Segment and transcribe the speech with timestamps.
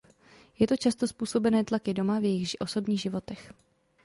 [0.59, 3.53] Je to často způsobené tlaky doma, v jejich osobních životech.